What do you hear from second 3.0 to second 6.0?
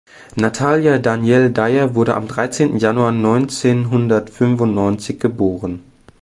neunzehnhundertfünfundneunzig geboren.